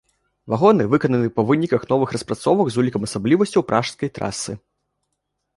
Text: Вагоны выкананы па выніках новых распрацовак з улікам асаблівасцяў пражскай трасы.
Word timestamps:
Вагоны 0.53 0.87
выкананы 0.93 1.29
па 1.35 1.41
выніках 1.49 1.85
новых 1.93 2.15
распрацовак 2.17 2.67
з 2.71 2.75
улікам 2.85 3.01
асаблівасцяў 3.11 3.61
пражскай 3.73 4.09
трасы. 4.17 4.53